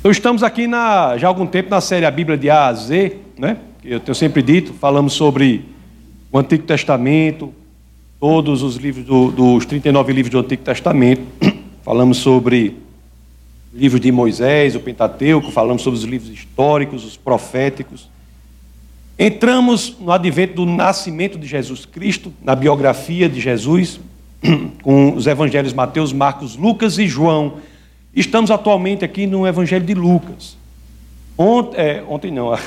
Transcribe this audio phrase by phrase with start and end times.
[0.00, 2.72] Então estamos aqui na, já há algum tempo na série A Bíblia de A a
[2.72, 3.58] Z, né?
[3.84, 5.66] Eu tenho sempre dito, falamos sobre
[6.32, 7.52] o Antigo Testamento,
[8.18, 11.20] todos os livros do, dos 39 livros do Antigo Testamento.
[11.84, 12.78] Falamos sobre
[13.74, 18.08] livros de Moisés, o Pentateuco, falamos sobre os livros históricos, os proféticos.
[19.18, 24.00] Entramos no advento do nascimento de Jesus Cristo, na biografia de Jesus,
[24.82, 27.58] com os evangelhos Mateus, Marcos, Lucas e João.
[28.14, 30.56] Estamos atualmente aqui no Evangelho de Lucas.
[31.38, 32.58] Ontem, é, ontem não, a,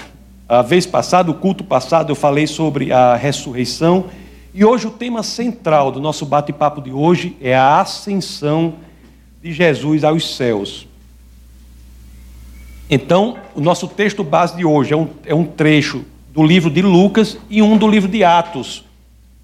[0.47, 4.05] a vez passada, o culto passado, eu falei sobre a ressurreição.
[4.53, 8.75] E hoje o tema central do nosso bate-papo de hoje é a ascensão
[9.41, 10.87] de Jesus aos céus.
[12.89, 16.81] Então, o nosso texto base de hoje é um, é um trecho do livro de
[16.81, 18.85] Lucas e um do livro de Atos.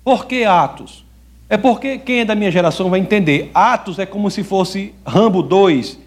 [0.03, 1.03] Por que Atos?
[1.49, 3.49] É porque quem é da minha geração vai entender.
[3.55, 5.97] Atos é como se fosse Rambo 2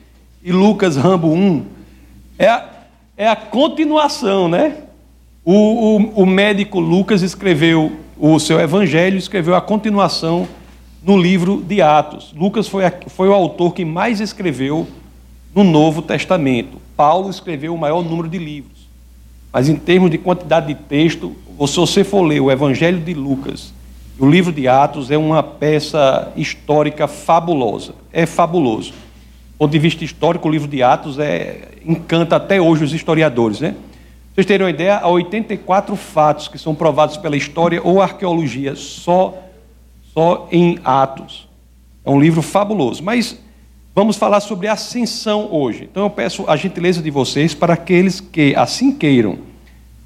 [0.45, 1.65] e Lucas Rambo 1.
[2.39, 2.69] É a,
[3.17, 4.77] é a continuação, né?
[5.45, 10.47] O, o, o médico Lucas escreveu o seu evangelho, escreveu a continuação
[11.03, 12.33] no livro de Atos.
[12.37, 14.87] Lucas foi, a, foi o autor que mais escreveu
[15.53, 16.81] no Novo Testamento.
[16.97, 18.87] Paulo escreveu o maior número de livros.
[19.53, 21.35] Mas em termos de quantidade de texto,
[21.67, 23.75] se você for ler o Evangelho de Lucas
[24.23, 27.93] o livro de Atos é uma peça histórica fabulosa.
[28.13, 28.93] É fabuloso.
[28.93, 33.59] Do ponto de vista histórico, o livro de Atos é, encanta até hoje os historiadores.
[33.59, 33.75] Né?
[34.33, 39.37] Vocês terem uma ideia, há 84 fatos que são provados pela história ou arqueologia só,
[40.15, 41.49] só em Atos.
[42.05, 43.03] É um livro fabuloso.
[43.03, 43.37] Mas
[43.93, 45.89] vamos falar sobre ascensão hoje.
[45.91, 49.39] Então eu peço a gentileza de vocês para aqueles que assim queiram,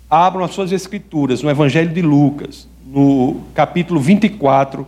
[0.08, 4.86] abram as suas escrituras no Evangelho de Lucas, no capítulo 24.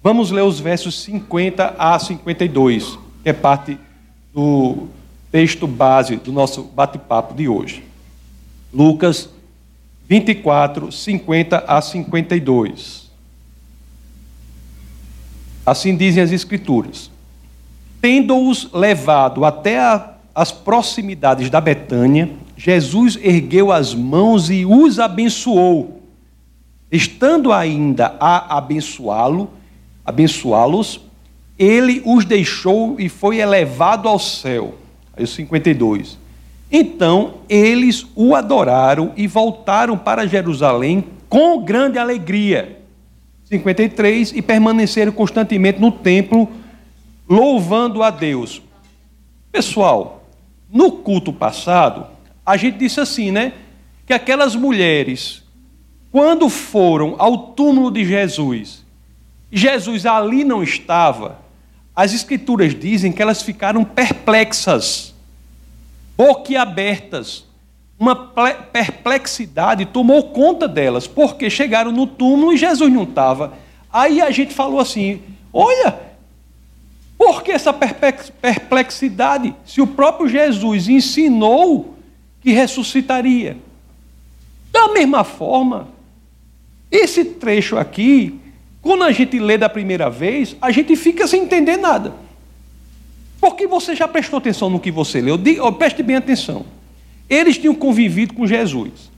[0.00, 3.76] Vamos ler os versos 50 a 52, que é parte
[4.32, 4.86] do
[5.32, 7.82] texto base do nosso bate-papo de hoje.
[8.72, 9.28] Lucas
[10.08, 13.10] 24, 50 a 52.
[15.66, 17.10] Assim dizem as Escrituras:
[18.00, 26.01] Tendo-os levado até a, as proximidades da Betânia, Jesus ergueu as mãos e os abençoou.
[26.92, 29.50] Estando ainda a abençoá-lo,
[30.04, 31.00] abençoá-los,
[31.58, 34.74] ele os deixou e foi elevado ao céu.
[35.16, 36.18] Aí o 52.
[36.70, 42.78] Então eles o adoraram e voltaram para Jerusalém com grande alegria.
[43.46, 44.32] 53.
[44.32, 46.46] E permaneceram constantemente no templo,
[47.26, 48.60] louvando a Deus.
[49.50, 50.26] Pessoal,
[50.70, 52.06] no culto passado,
[52.44, 53.54] a gente disse assim, né?
[54.06, 55.41] Que aquelas mulheres
[56.12, 58.84] quando foram ao túmulo de Jesus,
[59.50, 61.38] Jesus ali não estava,
[61.96, 65.14] as Escrituras dizem que elas ficaram perplexas,
[66.16, 67.50] boquiabertas.
[67.98, 73.54] Uma perplexidade tomou conta delas, porque chegaram no túmulo e Jesus não estava.
[73.90, 75.98] Aí a gente falou assim: olha,
[77.16, 79.54] por que essa perplexidade?
[79.64, 81.96] Se o próprio Jesus ensinou
[82.42, 83.56] que ressuscitaria.
[84.72, 85.88] Da mesma forma,
[86.92, 88.38] esse trecho aqui,
[88.82, 92.12] quando a gente lê da primeira vez, a gente fica sem entender nada.
[93.40, 95.38] Porque você já prestou atenção no que você leu?
[95.72, 96.66] Preste bem atenção.
[97.28, 99.10] Eles tinham convivido com Jesus.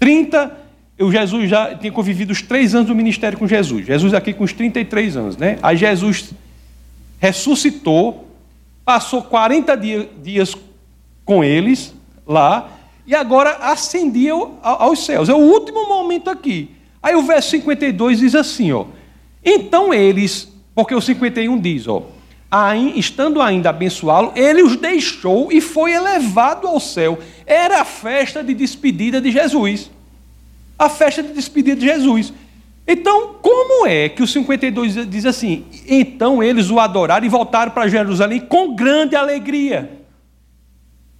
[0.00, 0.56] 30,
[0.98, 3.86] o Jesus já tinha convivido os três anos do ministério com Jesus.
[3.86, 5.58] Jesus aqui com os 33 anos, né?
[5.62, 6.32] Aí Jesus
[7.20, 8.26] ressuscitou,
[8.84, 9.76] passou 40
[10.22, 10.56] dias
[11.24, 11.94] com eles
[12.26, 12.70] lá,
[13.06, 14.32] e agora ascendia
[14.62, 15.28] aos céus.
[15.28, 16.70] É o último momento aqui.
[17.02, 18.86] Aí o verso 52 diz assim, ó.
[19.44, 22.02] Então eles, porque o 51 diz, ó,
[22.94, 27.18] estando ainda abençoá-lo, ele os deixou e foi elevado ao céu.
[27.46, 29.90] Era a festa de despedida de Jesus.
[30.78, 32.32] A festa de despedida de Jesus.
[32.86, 35.64] Então, como é que o 52 diz assim?
[35.86, 40.03] Então eles o adoraram e voltaram para Jerusalém com grande alegria.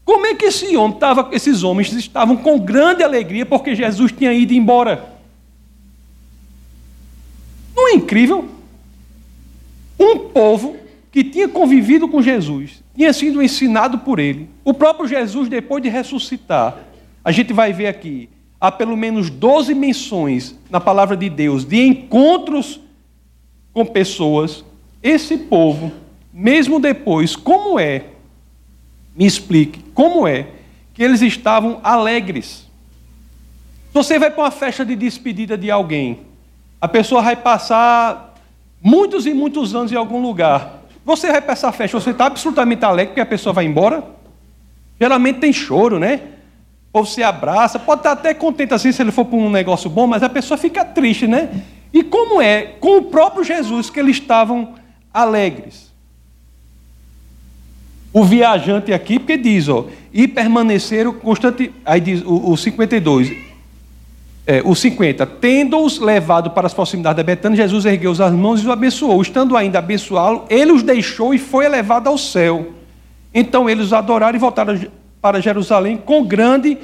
[0.04, 4.32] Como é que esse homem tava, esses homens estavam com grande alegria porque Jesus tinha
[4.32, 5.14] ido embora?
[7.74, 8.48] Não é incrível?
[9.98, 10.76] Um povo
[11.10, 14.50] que tinha convivido com Jesus, tinha sido ensinado por ele.
[14.64, 16.76] O próprio Jesus, depois de ressuscitar,
[17.24, 18.28] a gente vai ver aqui,
[18.60, 22.80] há pelo menos 12 menções na palavra de Deus de encontros
[23.72, 24.64] com pessoas.
[25.02, 25.92] Esse povo,
[26.32, 28.04] mesmo depois, como é
[29.16, 30.48] me explique como é
[30.92, 32.66] que eles estavam alegres.
[33.92, 36.20] Você vai para uma festa de despedida de alguém,
[36.80, 38.34] a pessoa vai passar
[38.82, 40.82] muitos e muitos anos em algum lugar.
[41.04, 44.04] Você vai para essa festa, você está absolutamente alegre porque a pessoa vai embora?
[45.00, 46.20] Geralmente tem choro, né?
[46.88, 49.88] O povo se abraça, pode estar até contente assim se ele for para um negócio
[49.88, 51.62] bom, mas a pessoa fica triste, né?
[51.92, 54.74] E como é com o próprio Jesus que eles estavam
[55.12, 55.93] alegres?
[58.14, 61.72] O viajante aqui, porque diz, ó, e permaneceram constante.
[61.84, 63.32] Aí diz o, o 52,
[64.46, 68.62] é, o 50, tendo-os levado para as proximidades da Betânia, Jesus ergueu as mãos e
[68.62, 69.20] os abençoou.
[69.20, 72.72] Estando ainda a abençoá-lo, ele os deixou e foi elevado ao céu.
[73.34, 74.78] Então eles os adoraram e voltaram
[75.20, 76.78] para Jerusalém com grande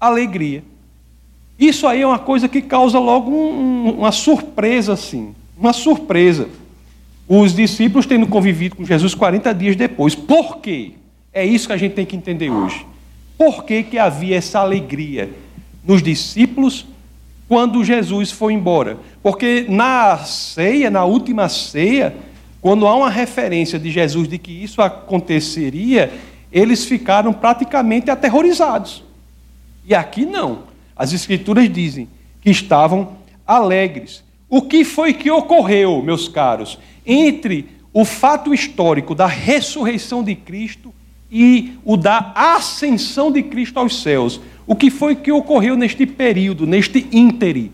[0.00, 0.62] alegria.
[1.58, 5.34] Isso aí é uma coisa que causa logo um, uma surpresa, assim.
[5.58, 6.48] Uma surpresa.
[7.28, 10.14] Os discípulos tendo convivido com Jesus 40 dias depois.
[10.14, 10.92] Por quê?
[11.32, 12.86] É isso que a gente tem que entender hoje.
[13.36, 15.30] Por que, que havia essa alegria
[15.84, 16.86] nos discípulos
[17.46, 18.98] quando Jesus foi embora?
[19.22, 22.16] Porque na ceia, na última ceia,
[22.60, 26.12] quando há uma referência de Jesus de que isso aconteceria,
[26.50, 29.04] eles ficaram praticamente aterrorizados.
[29.86, 30.64] E aqui não.
[30.96, 32.08] As Escrituras dizem
[32.40, 33.16] que estavam
[33.46, 34.24] alegres.
[34.48, 40.92] O que foi que ocorreu, meus caros, entre o fato histórico da ressurreição de Cristo
[41.30, 44.40] e o da ascensão de Cristo aos céus?
[44.66, 47.72] O que foi que ocorreu neste período, neste íntere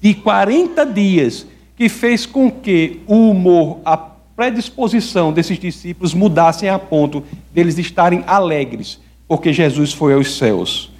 [0.00, 1.46] de 40 dias,
[1.76, 8.22] que fez com que o humor, a predisposição desses discípulos mudassem a ponto deles estarem
[8.26, 10.92] alegres, porque Jesus foi aos céus?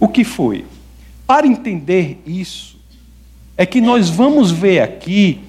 [0.00, 0.64] O que foi?
[1.26, 2.77] Para entender isso,
[3.58, 5.40] é que nós vamos ver aqui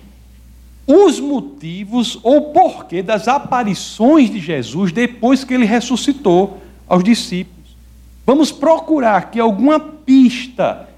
[0.88, 7.78] os motivos ou porquê das aparições de Jesus depois que ele ressuscitou aos discípulos.
[8.26, 10.90] Vamos procurar aqui alguma pista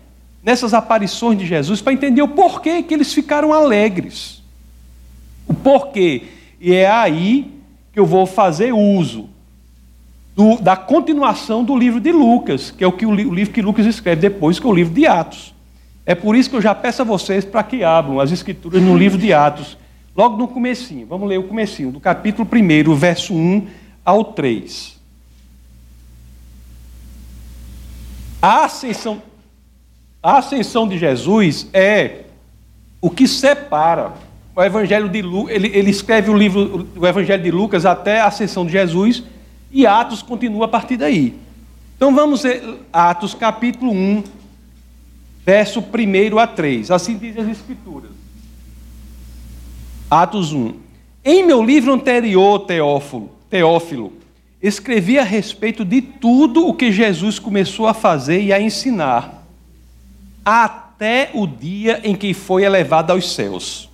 [0.41, 4.41] nessas aparições de Jesus para entender o porquê que eles ficaram alegres.
[5.45, 6.23] O porquê.
[6.61, 7.51] E é aí
[7.91, 9.27] que eu vou fazer uso
[10.33, 13.61] do, da continuação do livro de Lucas, que é o, que o, o livro que
[13.61, 15.53] Lucas escreve depois, que é o livro de Atos.
[16.11, 18.97] É por isso que eu já peço a vocês para que abram as escrituras no
[18.97, 19.77] livro de Atos,
[20.13, 21.07] logo no comecinho.
[21.07, 23.65] Vamos ler o comecinho, do capítulo 1, verso 1
[24.03, 24.99] ao 3.
[28.41, 29.21] A ascensão,
[30.21, 32.25] a ascensão de Jesus é
[32.99, 34.11] o que separa
[34.53, 35.55] o Evangelho de Lucas.
[35.55, 39.23] Ele, ele escreve o livro, o Evangelho de Lucas até a ascensão de Jesus
[39.71, 41.39] e Atos continua a partir daí.
[41.95, 44.40] Então vamos ver Atos capítulo 1,
[45.45, 46.91] verso 1 a 3.
[46.91, 48.11] Assim diz as Escrituras.
[50.09, 50.73] Atos 1.
[51.23, 54.13] Em meu livro anterior, Teófilo, Teófilo,
[54.61, 59.47] escrevi a respeito de tudo o que Jesus começou a fazer e a ensinar,
[60.43, 63.89] até o dia em que foi elevado aos céus.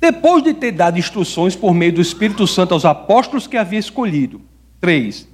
[0.00, 4.40] Depois de ter dado instruções por meio do Espírito Santo aos apóstolos que havia escolhido,
[4.80, 5.26] 3.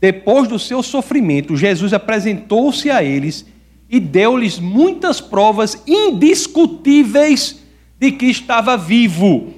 [0.00, 3.46] Depois do seu sofrimento, Jesus apresentou-se a eles
[3.94, 7.62] e deu-lhes muitas provas indiscutíveis
[7.96, 9.54] de que estava vivo.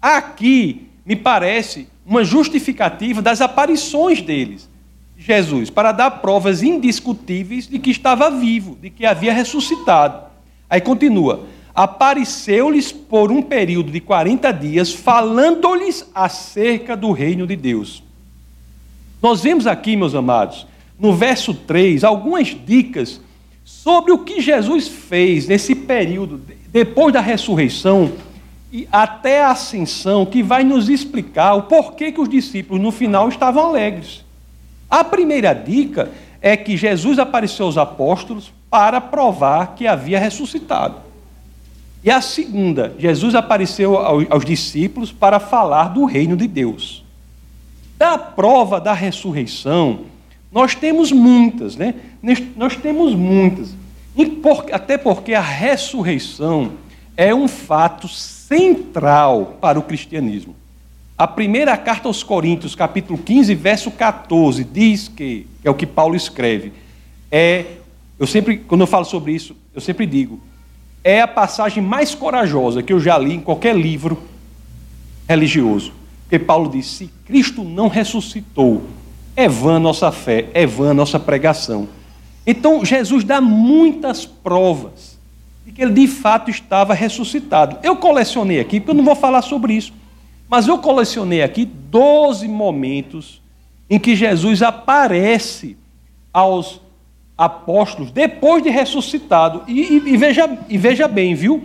[0.00, 4.70] Aqui, me parece, uma justificativa das aparições deles,
[5.18, 10.22] Jesus, para dar provas indiscutíveis de que estava vivo, de que havia ressuscitado.
[10.68, 18.04] Aí continua: apareceu-lhes por um período de 40 dias, falando-lhes acerca do reino de Deus.
[19.20, 20.64] Nós vemos aqui, meus amados,
[20.96, 23.20] no verso 3, algumas dicas
[23.82, 28.12] sobre o que Jesus fez nesse período, depois da ressurreição
[28.72, 33.28] e até a ascensão, que vai nos explicar o porquê que os discípulos no final
[33.28, 34.24] estavam alegres.
[34.90, 36.10] A primeira dica
[36.42, 40.96] é que Jesus apareceu aos apóstolos para provar que havia ressuscitado.
[42.02, 47.04] E a segunda, Jesus apareceu aos discípulos para falar do reino de Deus.
[47.96, 50.00] Da prova da ressurreição,
[50.52, 51.94] nós temos muitas, né?
[52.56, 53.74] Nós temos muitas.
[54.72, 56.72] Até porque a ressurreição
[57.16, 60.56] é um fato central para o cristianismo.
[61.16, 65.86] A primeira carta aos Coríntios, capítulo 15, verso 14, diz que, que é o que
[65.86, 66.72] Paulo escreve,
[67.30, 67.66] é,
[68.18, 70.40] eu sempre, quando eu falo sobre isso, eu sempre digo,
[71.04, 74.20] é a passagem mais corajosa que eu já li em qualquer livro
[75.28, 75.92] religioso.
[76.22, 78.84] Porque Paulo diz: se Cristo não ressuscitou,
[79.40, 81.88] é vã nossa fé, é vã nossa pregação.
[82.46, 85.18] Então Jesus dá muitas provas
[85.64, 87.78] de que ele de fato estava ressuscitado.
[87.82, 89.92] Eu colecionei aqui, porque eu não vou falar sobre isso,
[90.48, 93.40] mas eu colecionei aqui 12 momentos
[93.88, 95.76] em que Jesus aparece
[96.32, 96.80] aos
[97.36, 99.62] apóstolos depois de ressuscitado.
[99.66, 101.64] E, e, e, veja, e veja bem, viu?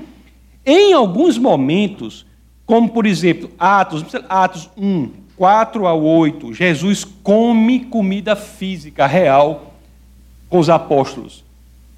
[0.66, 2.26] Em alguns momentos,
[2.66, 9.76] como por exemplo, Atos, Atos 1, 4 ao 8, Jesus come comida física real
[10.50, 11.44] com os apóstolos.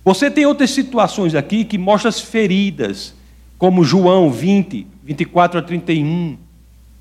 [0.03, 3.13] Você tem outras situações aqui que mostram as feridas,
[3.57, 6.37] como João 20, 24 a 31.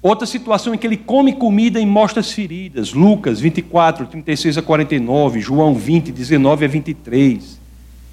[0.03, 4.63] Outra situação em que ele come comida e mostra as feridas, Lucas 24, 36 a
[4.63, 7.61] 49, João 20, 19 a 23.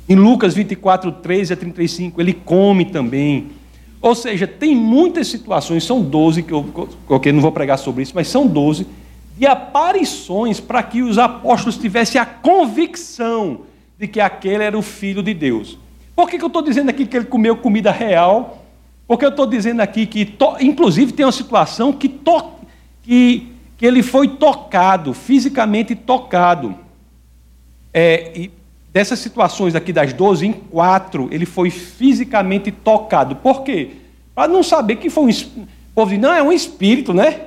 [0.08, 3.48] Em Lucas 24, 13 a 35, ele come também.
[4.04, 6.66] Ou seja, tem muitas situações, são 12, que eu
[7.34, 8.86] não vou pregar sobre isso, mas são 12,
[9.38, 13.62] de aparições para que os apóstolos tivessem a convicção
[13.98, 15.80] de que aquele era o Filho de Deus.
[16.14, 18.66] Por que, que eu estou dizendo aqui que ele comeu comida real?
[19.08, 20.58] Porque eu estou dizendo aqui que, to...
[20.60, 22.44] inclusive, tem uma situação que, to...
[23.04, 26.76] que, que ele foi tocado, fisicamente tocado.
[27.94, 28.52] É, e
[28.94, 33.38] Dessas situações aqui das 12, em quatro, ele foi fisicamente tocado.
[33.38, 33.90] Por quê?
[34.36, 35.30] Para não saber que foi um.
[35.30, 37.42] O povo diz, não, é um espírito, né?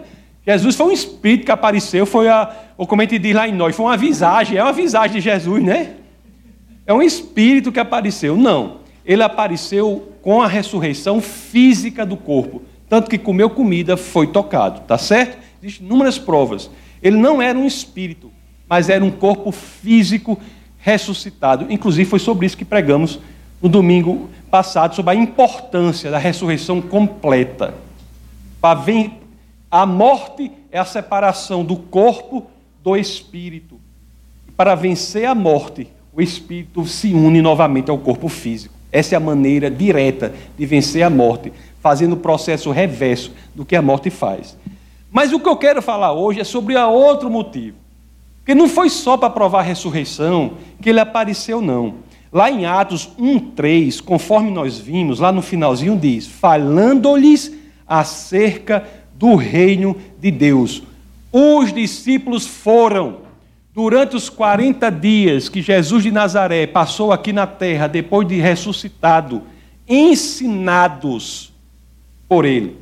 [0.44, 3.86] Jesus foi um espírito que apareceu, foi a, ou como diz lá em nós, foi
[3.86, 5.94] uma visagem, é uma visagem de Jesus, né?
[6.84, 8.36] É um espírito que apareceu.
[8.36, 8.78] Não.
[9.04, 12.62] Ele apareceu com a ressurreição física do corpo.
[12.88, 14.80] Tanto que comeu comida, foi tocado.
[14.80, 15.38] Tá certo?
[15.62, 16.68] Existem inúmeras provas.
[17.00, 18.32] Ele não era um espírito,
[18.68, 20.38] mas era um corpo físico
[20.86, 21.66] ressuscitado.
[21.68, 23.18] Inclusive, foi sobre isso que pregamos
[23.60, 27.74] no domingo passado, sobre a importância da ressurreição completa.
[29.68, 32.46] A morte é a separação do corpo
[32.84, 33.80] do espírito.
[34.56, 38.72] Para vencer a morte, o espírito se une novamente ao corpo físico.
[38.92, 43.74] Essa é a maneira direta de vencer a morte, fazendo o processo reverso do que
[43.74, 44.56] a morte faz.
[45.10, 47.85] Mas o que eu quero falar hoje é sobre outro motivo.
[48.46, 51.94] Porque não foi só para provar a ressurreição que ele apareceu, não.
[52.32, 57.52] Lá em Atos 1,3, conforme nós vimos, lá no finalzinho diz: falando-lhes
[57.88, 60.84] acerca do reino de Deus.
[61.32, 63.16] Os discípulos foram,
[63.74, 69.42] durante os 40 dias que Jesus de Nazaré passou aqui na terra, depois de ressuscitado,
[69.88, 71.52] ensinados
[72.28, 72.76] por ele.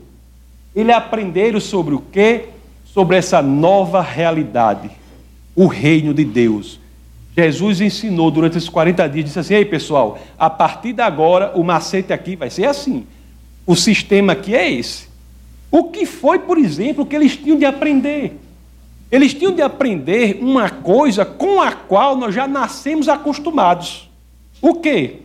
[0.76, 2.50] Ele aprenderam sobre o quê?
[2.84, 4.90] Sobre essa nova realidade
[5.54, 6.80] o reino de Deus.
[7.36, 11.64] Jesus ensinou durante esses 40 dias, disse assim: Ei pessoal, a partir de agora o
[11.64, 13.06] macete aqui vai ser assim.
[13.66, 15.08] O sistema aqui é esse.
[15.70, 18.38] O que foi, por exemplo, que eles tinham de aprender?
[19.10, 24.08] Eles tinham de aprender uma coisa com a qual nós já nascemos acostumados.
[24.62, 25.16] O quê?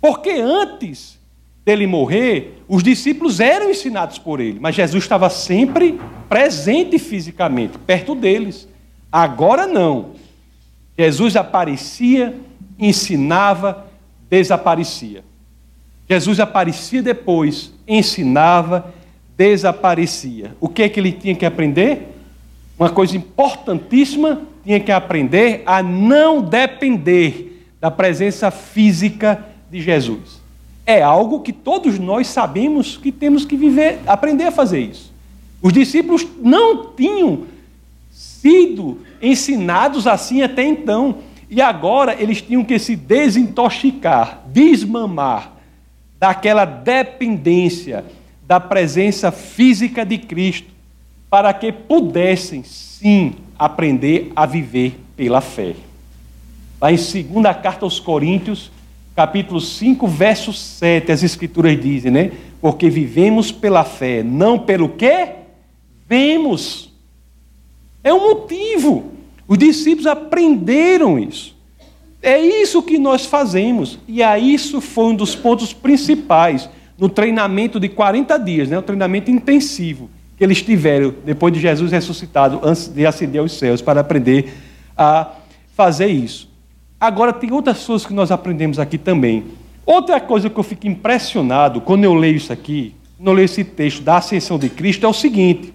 [0.00, 1.18] Porque antes
[1.64, 8.14] dele morrer, os discípulos eram ensinados por ele, mas Jesus estava sempre presente fisicamente, perto
[8.14, 8.68] deles.
[9.12, 10.12] Agora não.
[10.98, 12.34] Jesus aparecia,
[12.78, 13.86] ensinava,
[14.30, 15.22] desaparecia.
[16.08, 18.92] Jesus aparecia depois, ensinava,
[19.36, 20.56] desaparecia.
[20.58, 22.08] O que é que ele tinha que aprender?
[22.78, 30.40] Uma coisa importantíssima, tinha que aprender a não depender da presença física de Jesus.
[30.86, 35.12] É algo que todos nós sabemos que temos que viver, aprender a fazer isso.
[35.60, 37.44] Os discípulos não tinham
[38.42, 41.18] sido ensinados assim até então.
[41.48, 45.52] E agora eles tinham que se desintoxicar, desmamar
[46.18, 48.04] daquela dependência
[48.46, 50.68] da presença física de Cristo,
[51.30, 55.74] para que pudessem sim aprender a viver pela fé.
[56.80, 58.70] Lá em 2 carta aos Coríntios,
[59.14, 62.32] capítulo 5, verso 7, as escrituras dizem, né?
[62.60, 65.28] Porque vivemos pela fé, não pelo que
[66.08, 66.91] vemos.
[68.02, 69.12] É um motivo.
[69.46, 71.56] Os discípulos aprenderam isso.
[72.20, 73.98] É isso que nós fazemos.
[74.06, 76.68] E a isso foi um dos pontos principais
[76.98, 78.78] no treinamento de 40 dias, né?
[78.78, 83.80] o treinamento intensivo que eles tiveram depois de Jesus ressuscitado, antes de ascender aos céus,
[83.80, 84.52] para aprender
[84.96, 85.30] a
[85.74, 86.48] fazer isso.
[86.98, 89.44] Agora, tem outras coisas que nós aprendemos aqui também.
[89.84, 93.64] Outra coisa que eu fico impressionado quando eu leio isso aqui, quando eu leio esse
[93.64, 95.72] texto da ascensão de Cristo, é o seguinte: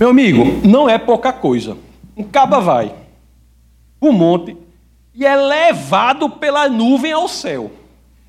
[0.00, 1.76] Meu amigo, não é pouca coisa.
[2.16, 2.94] Um caba vai
[4.00, 4.56] o monte
[5.14, 7.70] e é levado pela nuvem ao céu.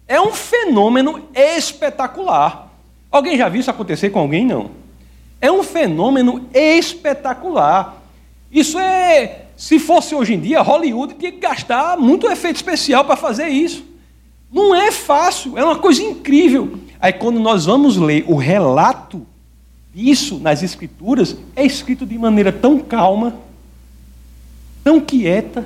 [0.05, 2.69] É um fenômeno espetacular.
[3.09, 4.45] Alguém já viu isso acontecer com alguém?
[4.45, 4.71] Não.
[5.39, 8.03] É um fenômeno espetacular.
[8.51, 13.15] Isso é, se fosse hoje em dia, Hollywood tinha que gastar muito efeito especial para
[13.15, 13.85] fazer isso.
[14.51, 16.77] Não é fácil, é uma coisa incrível.
[16.99, 19.25] Aí quando nós vamos ler o relato
[19.93, 23.35] isso nas Escrituras é escrito de maneira tão calma,
[24.83, 25.65] tão quieta,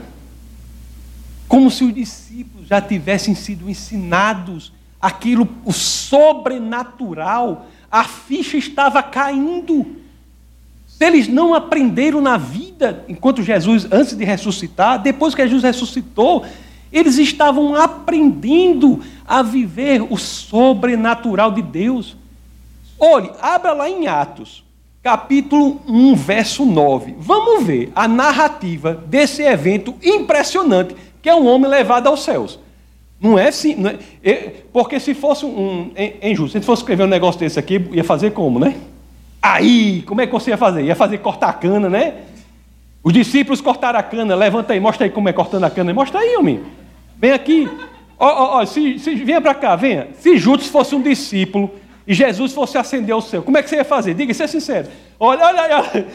[1.47, 9.85] como se os discípulos já tivessem sido ensinados aquilo, o sobrenatural, a ficha estava caindo.
[10.87, 16.43] Se eles não aprenderam na vida, enquanto Jesus, antes de ressuscitar, depois que Jesus ressuscitou,
[16.91, 22.17] eles estavam aprendendo a viver o sobrenatural de Deus.
[22.99, 24.63] Olhe, abra lá em Atos,
[25.03, 27.15] capítulo 1, verso 9.
[27.17, 32.59] Vamos ver a narrativa desse evento impressionante, que é um homem levado aos céus.
[33.19, 33.91] Não é assim, não
[34.23, 34.33] é,
[34.71, 37.83] porque se fosse um, em, justo, se a gente fosse escrever um negócio desse aqui,
[37.91, 38.75] ia fazer como, né?
[39.41, 40.83] Aí, como é que você ia fazer?
[40.83, 42.13] Ia fazer cortar a cana, né?
[43.03, 46.19] Os discípulos cortaram a cana, levanta aí, mostra aí como é cortando a cana, mostra
[46.19, 46.63] aí, homem.
[47.17, 47.69] Vem aqui.
[48.17, 50.07] Ó, ó, ó, se, se, venha para cá, venha.
[50.19, 51.69] Se Judas fosse um discípulo
[52.07, 54.13] e Jesus fosse acender o céu, como é que você ia fazer?
[54.13, 54.87] Diga, seja sincero.
[55.19, 56.07] Olha, olha, olha.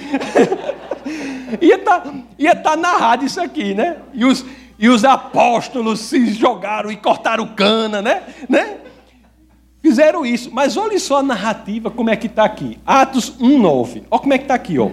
[1.61, 3.97] ia estar tá, tá narrado isso aqui, né?
[4.15, 4.45] E os,
[4.79, 8.23] e os apóstolos se jogaram e cortaram cana, né?
[8.49, 8.77] né?
[9.83, 10.51] Fizeram isso.
[10.53, 12.79] Mas olha só a narrativa, como é que está aqui.
[12.87, 14.03] Atos 1,9.
[14.11, 14.91] Olha como é que está aqui, ó.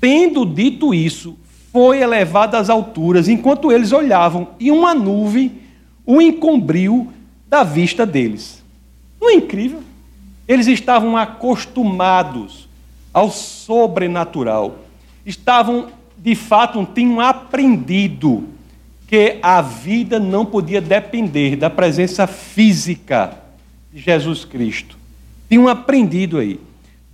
[0.00, 1.38] Tendo dito isso,
[1.72, 5.60] foi elevado às alturas, enquanto eles olhavam, e uma nuvem
[6.04, 7.10] o encobriu
[7.48, 8.62] da vista deles.
[9.20, 9.82] Não é incrível?
[10.46, 12.68] Eles estavam acostumados
[13.12, 14.78] ao sobrenatural.
[15.24, 18.48] Estavam, de fato, tinham aprendido
[19.06, 23.38] que a vida não podia depender da presença física
[23.92, 24.98] de Jesus Cristo.
[25.48, 26.58] Tinham aprendido aí.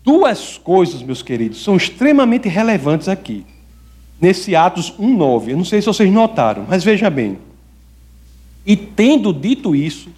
[0.03, 3.45] Duas coisas, meus queridos, são extremamente relevantes aqui.
[4.21, 5.49] Nesse Atos 1,9.
[5.49, 7.39] Eu não sei se vocês notaram, mas veja bem.
[8.65, 10.09] E tendo dito isso,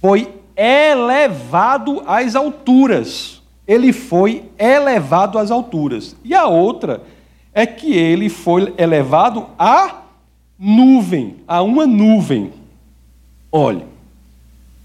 [0.00, 3.42] foi elevado às alturas.
[3.66, 6.16] Ele foi elevado às alturas.
[6.24, 7.02] E a outra
[7.52, 10.02] é que ele foi elevado à
[10.58, 12.52] nuvem, a uma nuvem.
[13.50, 13.84] Olhe,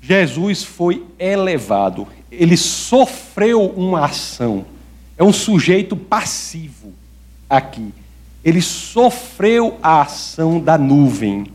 [0.02, 4.66] Jesus foi elevado, ele sofreu uma ação.
[5.18, 6.94] É um sujeito passivo
[7.50, 7.94] aqui.
[8.44, 11.46] Ele sofreu a ação da nuvem.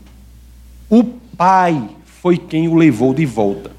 [0.89, 3.76] O Pai foi quem o levou de volta.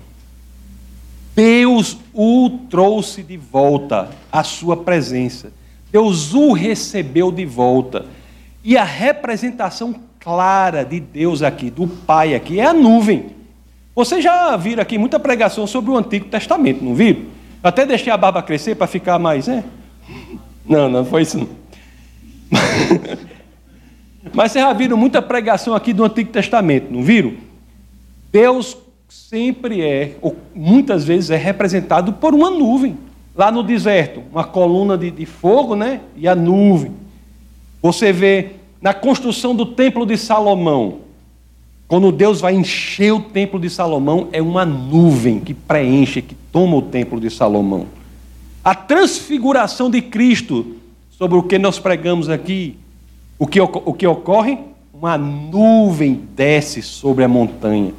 [1.39, 5.53] Deus o trouxe de volta à sua presença.
[5.93, 8.07] Deus o recebeu de volta.
[8.65, 13.27] E a representação clara de Deus aqui, do Pai aqui, é a nuvem.
[13.95, 17.27] Vocês já viram aqui muita pregação sobre o Antigo Testamento, não viram?
[17.63, 19.63] Até deixei a barba crescer para ficar mais, né?
[20.67, 21.39] Não, não foi isso.
[21.39, 21.49] Não.
[24.35, 27.35] Mas vocês já viram muita pregação aqui do Antigo Testamento, não viram?
[28.33, 28.77] Deus
[29.09, 32.97] sempre é, ou muitas vezes é representado por uma nuvem.
[33.35, 36.01] Lá no deserto, uma coluna de, de fogo, né?
[36.17, 36.93] E a nuvem.
[37.81, 40.99] Você vê na construção do templo de Salomão,
[41.87, 46.77] quando Deus vai encher o templo de Salomão, é uma nuvem que preenche, que toma
[46.77, 47.87] o templo de Salomão.
[48.63, 50.77] A transfiguração de Cristo,
[51.11, 52.77] sobre o que nós pregamos aqui,
[53.39, 54.59] o que, o que ocorre?
[54.93, 57.95] Uma nuvem desce sobre a montanha.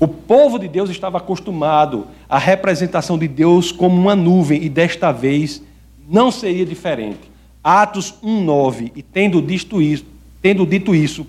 [0.00, 5.10] O povo de Deus estava acostumado à representação de Deus como uma nuvem, e desta
[5.10, 5.62] vez
[6.08, 7.30] não seria diferente.
[7.62, 10.04] Atos 1,9, e tendo dito isso,
[10.40, 11.26] tendo dito isso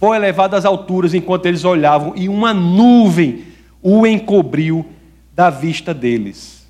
[0.00, 3.44] foi elevado às alturas enquanto eles olhavam, e uma nuvem
[3.82, 4.86] o encobriu
[5.34, 6.66] da vista deles.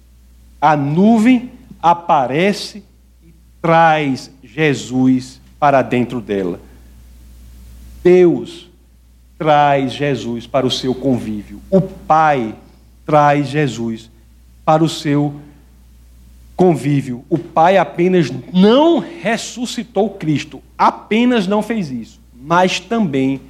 [0.61, 2.83] A nuvem aparece
[3.25, 6.61] e traz Jesus para dentro dela.
[8.03, 8.68] Deus
[9.39, 11.61] traz Jesus para o seu convívio.
[11.71, 12.55] O Pai
[13.07, 14.11] traz Jesus
[14.65, 15.35] para o seu
[16.57, 17.25] convívio.
[17.31, 23.43] O Pai apenas não ressuscitou Cristo, apenas não fez isso mas também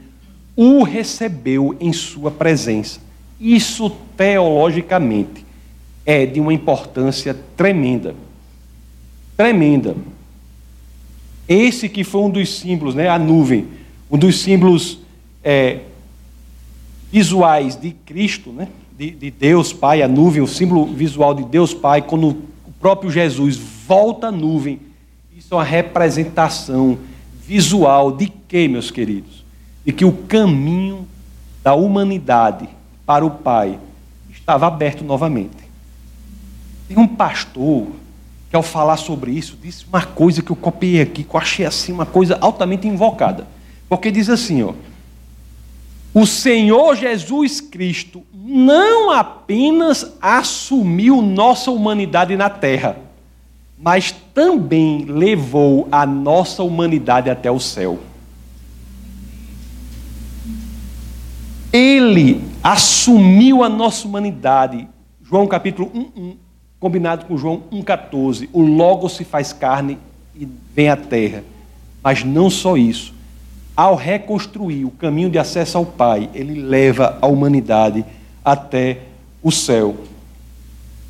[0.56, 2.98] o recebeu em sua presença.
[3.40, 5.46] Isso, teologicamente,
[6.04, 8.16] é de uma importância tremenda.
[9.36, 9.94] Tremenda.
[11.48, 13.68] Esse que foi um dos símbolos, né, a nuvem,
[14.10, 14.98] um dos símbolos
[15.48, 15.78] é,
[17.10, 21.72] visuais de Cristo, né, de, de Deus Pai, a nuvem, o símbolo visual de Deus
[21.72, 22.28] Pai, quando
[22.66, 24.78] o próprio Jesus volta à nuvem,
[25.34, 26.98] isso é uma representação
[27.46, 29.42] visual de que, meus queridos?
[29.86, 31.08] De que o caminho
[31.64, 32.68] da humanidade
[33.06, 33.78] para o Pai
[34.30, 35.56] estava aberto novamente.
[36.86, 37.86] Tem um pastor
[38.50, 41.64] que, ao falar sobre isso, disse uma coisa que eu copiei aqui, que eu achei
[41.64, 43.46] assim uma coisa altamente invocada.
[43.88, 44.74] Porque diz assim, ó.
[46.14, 52.96] O Senhor Jesus Cristo não apenas assumiu nossa humanidade na terra,
[53.78, 57.98] mas também levou a nossa humanidade até o céu.
[61.72, 64.88] Ele assumiu a nossa humanidade.
[65.22, 66.36] João capítulo 1, 1
[66.80, 68.48] combinado com João 1,14.
[68.52, 69.98] O Logo se faz carne
[70.34, 71.44] e vem à terra.
[72.02, 73.14] Mas não só isso.
[73.78, 78.04] Ao reconstruir o caminho de acesso ao Pai, ele leva a humanidade
[78.44, 79.02] até
[79.40, 79.96] o céu.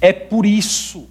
[0.02, 1.06] É por isso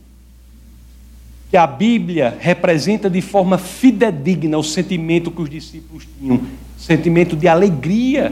[1.49, 6.41] que a Bíblia representa de forma fidedigna o sentimento que os discípulos tinham,
[6.77, 8.31] sentimento de alegria.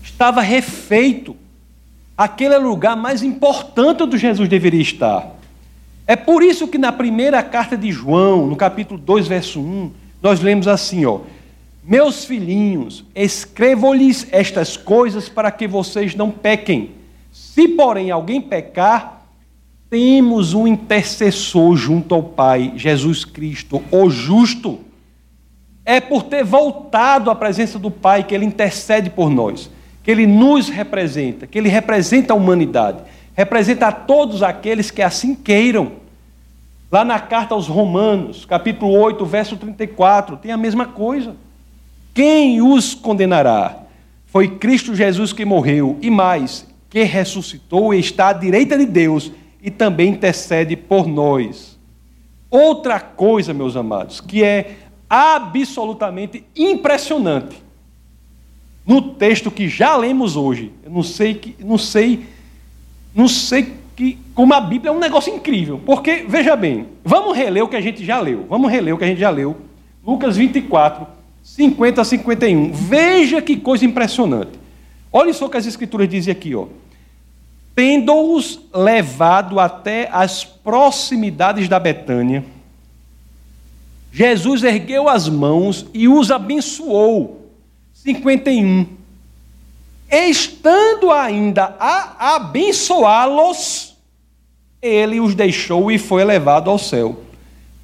[0.00, 1.34] Estava refeito.
[2.16, 5.28] Aquele é o lugar mais importante onde Jesus deveria estar.
[6.06, 9.90] É por isso que na primeira carta de João, no capítulo 2, verso 1,
[10.22, 11.22] nós lemos assim, ó:
[11.82, 16.92] Meus filhinhos, escrevo-lhes estas coisas para que vocês não pequem.
[17.32, 19.26] Se, porém, alguém pecar,
[19.88, 24.78] temos um intercessor junto ao Pai, Jesus Cristo, o justo.
[25.84, 29.70] É por ter voltado à presença do Pai que ele intercede por nós,
[30.04, 33.02] que ele nos representa, que ele representa a humanidade,
[33.34, 35.92] representa a todos aqueles que assim queiram.
[36.92, 41.34] Lá na carta aos Romanos, capítulo 8, verso 34, tem a mesma coisa.
[42.14, 43.84] Quem os condenará?
[44.26, 49.32] Foi Cristo Jesus que morreu, e mais, que ressuscitou e está à direita de Deus
[49.62, 51.78] e também intercede por nós.
[52.50, 54.76] Outra coisa, meus amados, que é
[55.08, 57.62] absolutamente impressionante
[58.86, 60.72] no texto que já lemos hoje.
[60.82, 62.26] Eu não sei que não sei
[63.14, 65.80] não sei que como a Bíblia é um negócio incrível.
[65.84, 68.46] Porque, veja bem, vamos reler o que a gente já leu.
[68.48, 69.56] Vamos reler o que a gente já leu.
[70.04, 71.06] Lucas 24,
[71.42, 72.72] 50 a 51.
[72.72, 74.58] Veja que coisa impressionante.
[75.12, 76.66] Olha só o que as escrituras dizem aqui, ó.
[77.74, 82.44] Tendo-os levado até as proximidades da Betânia,
[84.12, 87.50] Jesus ergueu as mãos e os abençoou.
[87.94, 88.86] 51.
[90.10, 93.96] Estando ainda a abençoá-los,
[94.82, 97.29] ele os deixou e foi levado ao céu.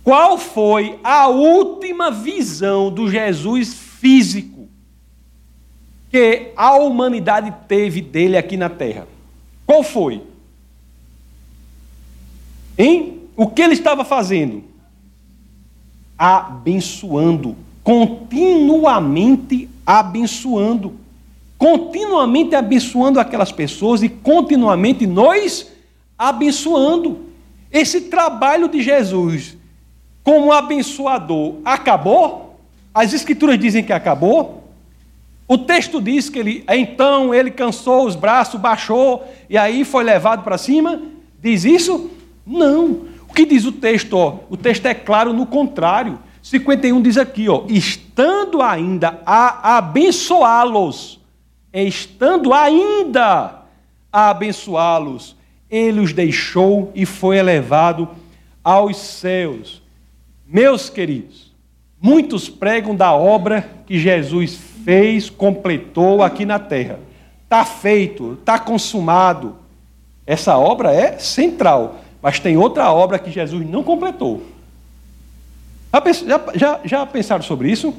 [0.07, 4.69] Qual foi a última visão do Jesus físico
[6.09, 9.09] que a humanidade teve dele aqui na terra?
[9.67, 10.23] Qual foi?
[12.79, 13.23] Hein?
[13.37, 14.63] O que ele estava fazendo?
[16.17, 20.95] Abençoando, continuamente abençoando,
[21.59, 25.69] continuamente abençoando aquelas pessoas e continuamente nós
[26.17, 27.27] abençoando.
[27.73, 29.57] Esse trabalho de Jesus
[30.27, 32.59] como abençoador acabou?
[32.93, 34.65] As escrituras dizem que acabou?
[35.47, 40.43] O texto diz que ele, então ele cansou os braços, baixou e aí foi levado
[40.43, 41.01] para cima?
[41.41, 42.11] Diz isso?
[42.45, 43.07] Não.
[43.29, 44.41] O que diz o texto?
[44.51, 46.19] O texto é claro no contrário.
[46.43, 51.21] 51 diz aqui, ó, estando ainda a abençoá-los,
[51.73, 53.63] estando ainda
[54.13, 55.37] a abençoá-los,
[55.71, 58.09] ele os deixou e foi elevado
[58.65, 59.86] aos céus.
[60.49, 61.53] Meus queridos,
[62.01, 67.01] muitos pregam da obra que Jesus fez, completou aqui na terra.
[67.43, 69.57] Está feito, está consumado.
[70.25, 74.43] Essa obra é central, mas tem outra obra que Jesus não completou.
[75.93, 77.95] Já, já, já pensaram sobre isso?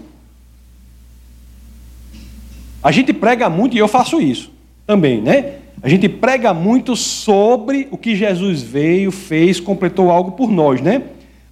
[2.81, 4.51] A gente prega muito e eu faço isso
[4.85, 5.59] também, né?
[5.81, 11.03] A gente prega muito sobre o que Jesus veio, fez, completou algo por nós, né?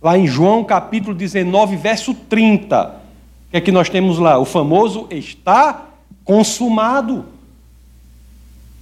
[0.06, 2.90] Lá em João capítulo 19, verso 30.
[2.90, 4.38] O que é que nós temos lá?
[4.38, 5.88] O famoso está
[6.24, 7.26] consumado.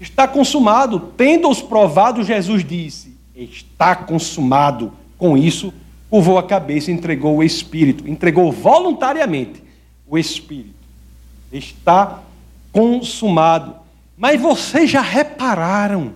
[0.01, 0.99] Está consumado.
[1.15, 4.91] Tendo-os provado, Jesus disse: Está consumado.
[5.17, 5.73] Com isso,
[6.09, 8.05] curvou a cabeça e entregou o Espírito.
[8.05, 9.63] Entregou voluntariamente
[10.05, 10.75] o Espírito.
[11.53, 12.19] Está
[12.69, 13.75] consumado.
[14.17, 16.11] Mas vocês já repararam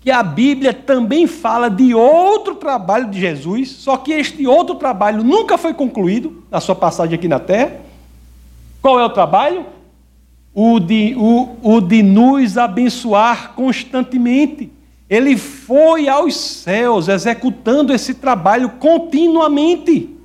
[0.00, 5.22] que a Bíblia também fala de outro trabalho de Jesus, só que este outro trabalho
[5.22, 7.80] nunca foi concluído na sua passagem aqui na terra?
[8.80, 9.66] Qual é o trabalho?
[10.54, 14.72] O de, o, o de nos abençoar constantemente.
[15.08, 20.16] Ele foi aos céus executando esse trabalho continuamente.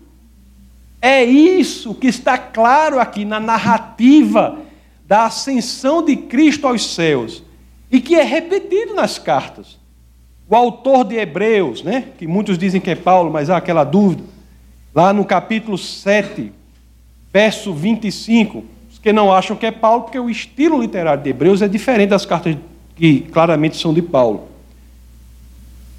[1.01, 4.57] É isso que está claro aqui na narrativa
[5.05, 7.44] da ascensão de Cristo aos céus
[7.95, 9.77] e que é repetido nas cartas.
[10.49, 14.21] O autor de Hebreus, né, que muitos dizem que é Paulo, mas há aquela dúvida,
[14.93, 16.51] lá no capítulo 7,
[17.31, 21.61] verso 25, os que não acham que é Paulo, porque o estilo literário de Hebreus
[21.61, 22.57] é diferente das cartas
[22.97, 24.49] que claramente são de Paulo.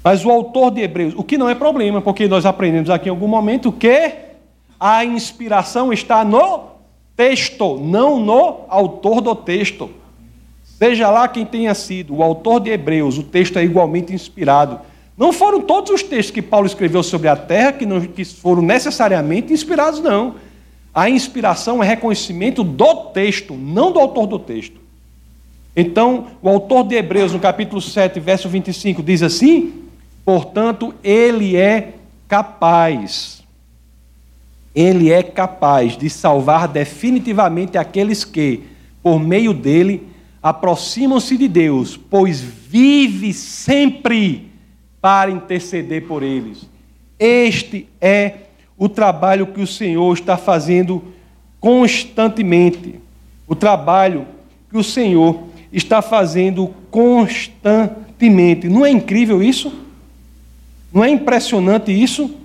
[0.03, 3.11] Mas o autor de Hebreus, o que não é problema, porque nós aprendemos aqui em
[3.11, 4.13] algum momento que
[4.79, 6.65] a inspiração está no
[7.15, 9.89] texto, não no autor do texto.
[10.77, 14.79] Seja lá quem tenha sido o autor de Hebreus, o texto é igualmente inspirado.
[15.17, 18.61] Não foram todos os textos que Paulo escreveu sobre a terra que, não, que foram
[18.61, 20.35] necessariamente inspirados, não.
[20.93, 24.79] A inspiração é reconhecimento do texto, não do autor do texto.
[25.75, 29.73] Então, o autor de Hebreus, no capítulo 7, verso 25, diz assim:
[30.23, 31.93] Portanto, ele é
[32.27, 33.41] capaz,
[34.75, 38.63] ele é capaz de salvar definitivamente aqueles que,
[39.01, 44.51] por meio dele, aproximam-se de Deus, pois vive sempre
[45.01, 46.67] para interceder por eles.
[47.19, 48.33] Este é
[48.77, 51.03] o trabalho que o Senhor está fazendo
[51.59, 52.95] constantemente.
[53.47, 54.27] O trabalho
[54.69, 58.67] que o Senhor está fazendo constantemente.
[58.67, 59.73] Não é incrível isso?
[60.93, 62.35] Não é impressionante isso?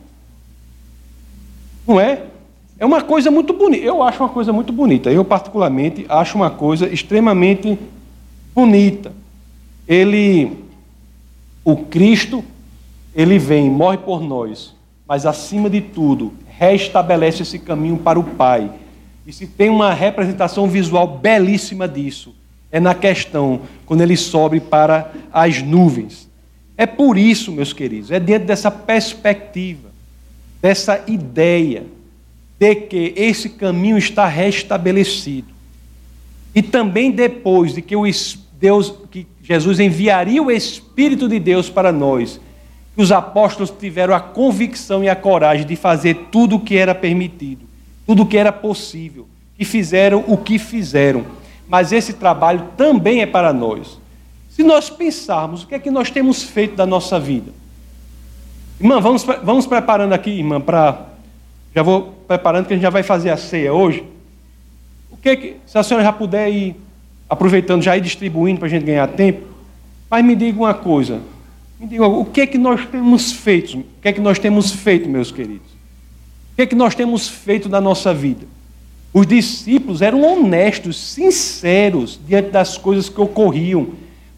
[1.86, 2.22] Não é?
[2.82, 3.84] É uma coisa muito bonita.
[3.84, 5.08] Eu acho uma coisa muito bonita.
[5.08, 7.78] Eu, particularmente, acho uma coisa extremamente
[8.52, 9.12] bonita.
[9.86, 10.50] Ele,
[11.64, 12.42] o Cristo,
[13.14, 14.74] ele vem, morre por nós,
[15.06, 18.68] mas acima de tudo, restabelece esse caminho para o Pai.
[19.24, 22.34] E se tem uma representação visual belíssima disso,
[22.68, 26.28] é na questão quando ele sobe para as nuvens.
[26.76, 29.88] É por isso, meus queridos, é dentro dessa perspectiva,
[30.60, 31.84] dessa ideia
[32.62, 35.48] de que esse caminho está restabelecido.
[36.54, 38.04] E também depois de que o
[38.60, 42.40] Deus, que Jesus enviaria o Espírito de Deus para nós,
[42.94, 46.94] que os apóstolos tiveram a convicção e a coragem de fazer tudo o que era
[46.94, 47.64] permitido,
[48.06, 49.26] tudo o que era possível,
[49.58, 51.24] e fizeram o que fizeram
[51.72, 53.98] mas esse trabalho também é para nós.
[54.50, 57.50] Se nós pensarmos o que é que nós temos feito da nossa vida.
[58.78, 61.11] Irmã, vamos, vamos preparando aqui, irmã, para.
[61.74, 64.04] Já vou preparando que a gente já vai fazer a ceia hoje.
[65.10, 65.56] O que que.
[65.66, 66.76] Se a senhora já puder ir
[67.28, 69.46] aproveitando, já ir distribuindo para a gente ganhar tempo,
[70.10, 71.20] mas me diga uma coisa.
[71.80, 73.78] Me diga o que é que nós temos feito?
[73.78, 75.72] O que é que nós temos feito, meus queridos?
[76.52, 78.46] O que é que nós temos feito da nossa vida?
[79.12, 83.88] Os discípulos eram honestos, sinceros diante das coisas que ocorriam,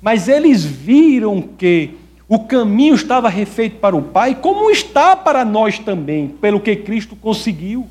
[0.01, 1.91] mas eles viram que
[2.35, 7.15] o caminho estava refeito para o Pai, como está para nós também, pelo que Cristo
[7.15, 7.87] conseguiu.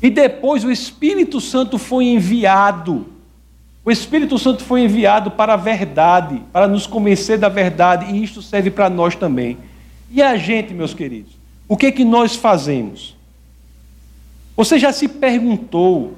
[0.00, 3.06] E depois o Espírito Santo foi enviado.
[3.84, 8.40] O Espírito Santo foi enviado para a verdade, para nos convencer da verdade, e isto
[8.40, 9.58] serve para nós também.
[10.10, 11.32] E a gente, meus queridos,
[11.68, 13.14] o que que nós fazemos?
[14.56, 16.14] Você já se perguntou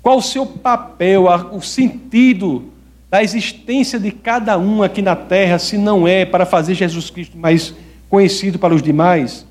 [0.00, 2.71] qual o seu papel, o sentido
[3.12, 7.36] da existência de cada um aqui na terra, se não é para fazer Jesus Cristo
[7.36, 7.74] mais
[8.08, 9.46] conhecido para os demais?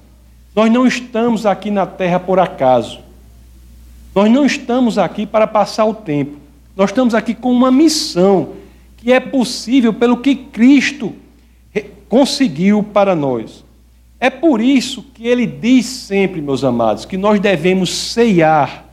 [0.56, 3.02] Nós não estamos aqui na terra por acaso.
[4.15, 6.38] Nós não estamos aqui para passar o tempo.
[6.76, 8.54] Nós estamos aqui com uma missão
[8.97, 11.13] que é possível pelo que Cristo
[12.10, 13.63] conseguiu para nós.
[14.19, 18.86] É por isso que ele diz sempre, meus amados, que nós devemos ceiar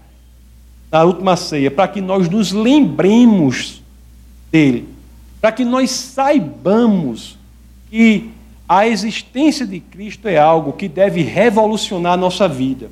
[0.93, 3.83] na última ceia, para que nós nos lembremos
[4.51, 4.89] dele,
[5.41, 7.39] para que nós saibamos
[7.91, 8.31] que
[8.69, 12.91] a existência de Cristo é algo que deve revolucionar a nossa vida.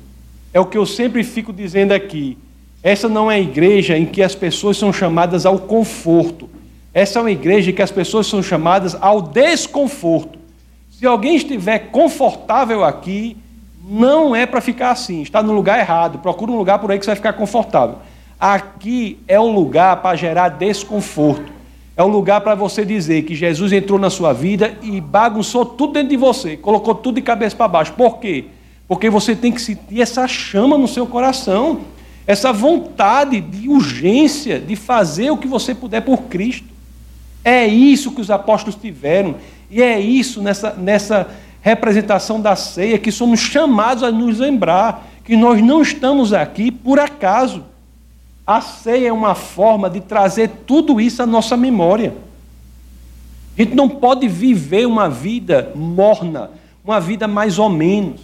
[0.53, 2.37] É o que eu sempre fico dizendo aqui.
[2.81, 6.49] Essa não é a igreja em que as pessoas são chamadas ao conforto.
[6.93, 10.39] Essa é uma igreja em que as pessoas são chamadas ao desconforto.
[10.89, 13.37] Se alguém estiver confortável aqui,
[13.87, 16.17] não é para ficar assim, está no lugar errado.
[16.19, 17.97] Procura um lugar por aí que você vai ficar confortável.
[18.39, 21.51] Aqui é um lugar para gerar desconforto.
[21.95, 25.93] É um lugar para você dizer que Jesus entrou na sua vida e bagunçou tudo
[25.93, 27.93] dentro de você, colocou tudo de cabeça para baixo.
[27.93, 28.45] Por quê?
[28.87, 31.81] Porque você tem que sentir essa chama no seu coração,
[32.27, 36.67] essa vontade de urgência de fazer o que você puder por Cristo.
[37.43, 39.35] É isso que os apóstolos tiveram.
[39.71, 41.27] E é isso nessa, nessa
[41.61, 46.99] representação da ceia que somos chamados a nos lembrar que nós não estamos aqui por
[46.99, 47.63] acaso.
[48.47, 52.15] A ceia é uma forma de trazer tudo isso à nossa memória.
[53.57, 56.49] A gente não pode viver uma vida morna,
[56.81, 58.21] uma vida mais ou menos,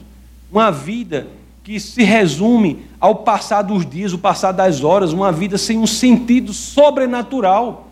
[0.49, 1.27] uma vida
[1.61, 5.87] que se resume ao passar dos dias, o passar das horas, uma vida sem um
[5.87, 7.89] sentido sobrenatural.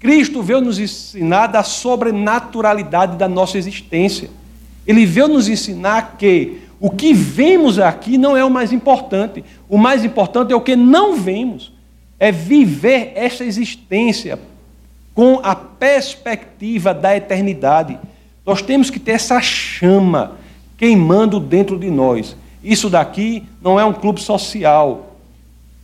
[0.00, 4.30] Cristo veio nos ensinar da sobrenaturalidade da nossa existência.
[4.84, 9.44] Ele veio nos ensinar que o que vemos aqui não é o mais importante.
[9.68, 11.72] O mais importante é o que não vemos.
[12.18, 14.38] É viver esta existência
[15.14, 17.98] com a perspectiva da eternidade.
[18.46, 20.32] Nós temos que ter essa chama
[20.76, 22.36] queimando dentro de nós.
[22.62, 25.16] Isso daqui não é um clube social,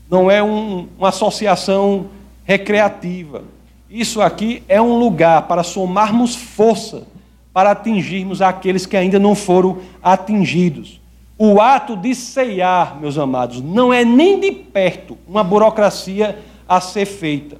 [0.09, 2.07] não é um, uma associação
[2.45, 3.43] recreativa
[3.89, 7.07] Isso aqui é um lugar para somarmos força
[7.55, 11.01] para atingirmos aqueles que ainda não foram atingidos.
[11.39, 16.39] O ato de ceiar, meus amados, não é nem de perto uma burocracia
[16.69, 17.57] a ser feita.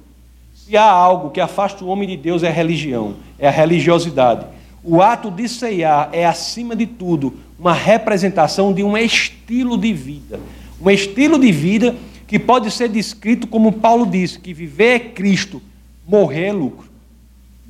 [0.53, 4.45] Se há algo que afasta o homem de Deus é a religião, é a religiosidade.
[4.83, 10.39] O ato de ceiar é, acima de tudo, uma representação de um estilo de vida.
[10.81, 11.95] Um estilo de vida
[12.27, 15.61] que pode ser descrito como Paulo disse, que viver é Cristo,
[16.05, 16.94] morrer é lucro.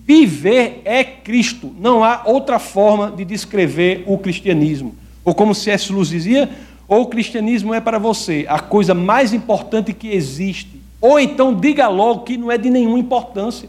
[0.05, 1.75] Viver é Cristo.
[1.79, 4.95] Não há outra forma de descrever o cristianismo.
[5.23, 5.91] Ou como C.S.
[5.91, 6.49] Lewis dizia,
[6.87, 10.79] ou o cristianismo é para você a coisa mais importante que existe.
[11.01, 13.67] Ou então diga logo que não é de nenhuma importância.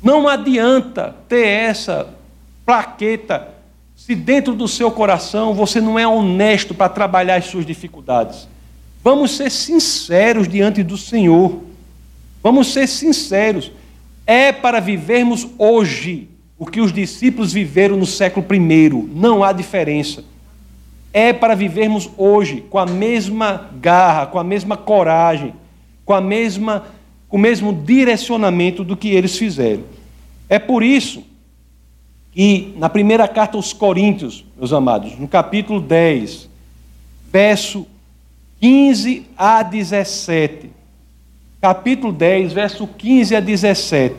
[0.00, 2.08] Não adianta ter essa
[2.64, 3.48] plaqueta
[3.96, 8.46] se dentro do seu coração você não é honesto para trabalhar as suas dificuldades.
[9.02, 11.60] Vamos ser sinceros diante do Senhor.
[12.42, 13.72] Vamos ser sinceros.
[14.26, 18.88] É para vivermos hoje o que os discípulos viveram no século I.
[19.14, 20.24] Não há diferença.
[21.12, 25.54] É para vivermos hoje com a mesma garra, com a mesma coragem,
[26.04, 26.86] com a mesma
[27.28, 29.82] com o mesmo direcionamento do que eles fizeram.
[30.48, 31.24] É por isso
[32.30, 36.48] que na primeira carta aos Coríntios, meus amados, no capítulo 10,
[37.32, 37.88] verso
[38.60, 40.70] 15 a 17.
[41.64, 44.16] Capítulo 10, verso 15 a 17.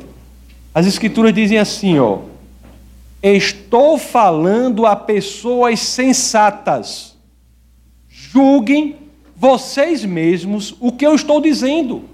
[0.73, 2.21] As escrituras dizem assim, ó:
[3.21, 7.15] Estou falando a pessoas sensatas.
[8.09, 8.95] Julguem
[9.35, 12.05] vocês mesmos o que eu estou dizendo.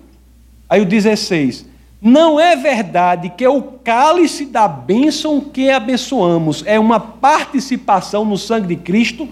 [0.68, 1.66] Aí o 16.
[2.02, 8.68] Não é verdade que o cálice da bênção que abençoamos é uma participação no sangue
[8.68, 9.30] de Cristo?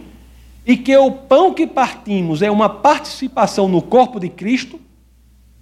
[0.66, 4.80] e que o pão que partimos é uma participação no corpo de Cristo,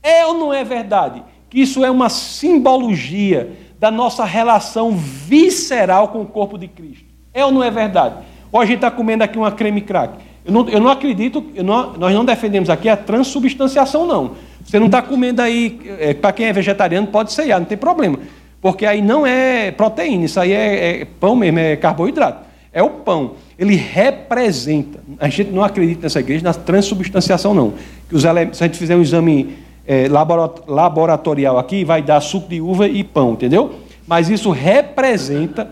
[0.08, 1.24] é ou não é verdade?
[1.50, 7.06] Que isso é uma simbologia da nossa relação visceral com o corpo de Cristo.
[7.34, 8.16] É ou não é verdade?
[8.52, 10.14] Ou a gente está comendo aqui uma creme crack.
[10.46, 14.32] Eu não, eu não acredito, eu não, nós não defendemos aqui a transubstanciação, não.
[14.64, 18.18] Você não está comendo aí, é, para quem é vegetariano pode ceiar, não tem problema.
[18.62, 22.48] Porque aí não é proteína, isso aí é, é pão mesmo, é carboidrato.
[22.72, 25.00] É o pão ele representa.
[25.20, 27.74] A gente não acredita nessa igreja na transubstanciação, não.
[28.08, 32.60] Que os se a gente fizer um exame é, laboratorial aqui, vai dar suco de
[32.60, 33.80] uva e pão, entendeu?
[34.06, 35.72] Mas isso representa,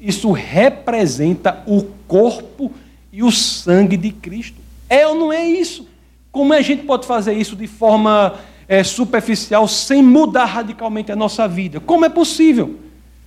[0.00, 2.70] isso representa o corpo
[3.12, 4.60] e o sangue de Cristo.
[4.88, 5.88] É ou não é isso?
[6.30, 8.34] Como a gente pode fazer isso de forma
[8.68, 11.80] é, superficial sem mudar radicalmente a nossa vida?
[11.80, 12.76] Como é possível?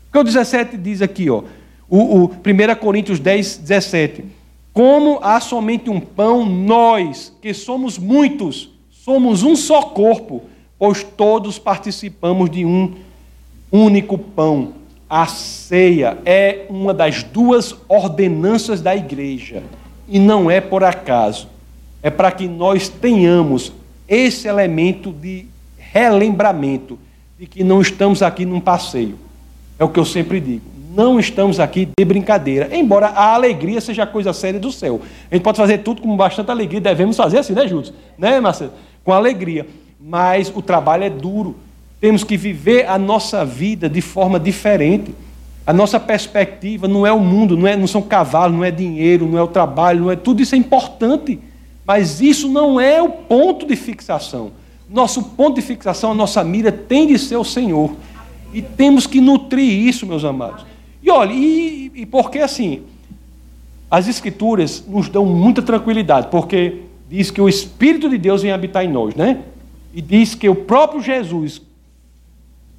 [0.06, 1.44] Porque o 17 diz aqui, ó.
[1.90, 4.24] O, o 1 Coríntios 10, 17.
[4.74, 8.71] Como há somente um pão, nós, que somos muitos,
[9.04, 10.44] somos um só corpo,
[10.78, 12.94] pois todos participamos de um
[13.72, 14.74] único pão.
[15.10, 19.64] A ceia é uma das duas ordenanças da igreja,
[20.08, 21.48] e não é por acaso.
[22.04, 23.74] É para que nós tenhamos
[24.08, 25.46] esse elemento de
[25.78, 26.98] relembramento
[27.40, 29.18] de que não estamos aqui num passeio.
[29.78, 34.06] É o que eu sempre digo não estamos aqui de brincadeira, embora a alegria seja
[34.06, 35.00] coisa séria do céu.
[35.30, 37.94] A gente pode fazer tudo com bastante alegria, devemos fazer assim, né, Júlio?
[38.18, 38.74] Né, Marcelo?
[39.04, 39.68] Com alegria.
[40.00, 41.56] Mas o trabalho é duro.
[42.00, 45.14] Temos que viver a nossa vida de forma diferente.
[45.66, 49.28] A nossa perspectiva não é o mundo, não, é, não são cavalos, não é dinheiro,
[49.28, 51.40] não é o trabalho, não é tudo isso é importante.
[51.86, 54.52] Mas isso não é o ponto de fixação.
[54.90, 57.92] Nosso ponto de fixação, a nossa mira tem de ser o Senhor.
[58.54, 60.66] E temos que nutrir isso, meus amados.
[61.02, 62.82] E olha, e, e porque assim,
[63.90, 68.86] as Escrituras nos dão muita tranquilidade, porque diz que o Espírito de Deus vem habitar
[68.86, 69.40] em nós, né?
[69.94, 71.62] E diz que o próprio Jesus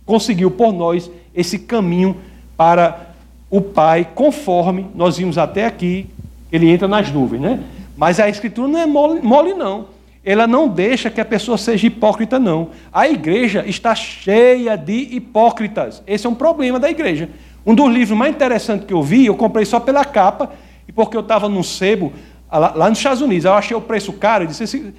[0.07, 2.17] conseguiu por nós esse caminho
[2.57, 3.13] para
[3.51, 6.07] o Pai, conforme nós vimos até aqui,
[6.51, 7.61] ele entra nas nuvens, né?
[7.95, 9.89] Mas a Escritura não é mole, mole não.
[10.25, 12.71] Ela não deixa que a pessoa seja hipócrita, não.
[12.91, 16.03] A igreja está cheia de hipócritas.
[16.07, 17.29] Esse é um problema da igreja.
[17.67, 20.51] Um dos livros mais interessantes que eu vi, eu comprei só pela capa,
[20.89, 22.13] e porque eu estava num sebo,
[22.59, 24.93] lá, lá, nos Estados Unidos, eu achei o preço caro, e disse assim,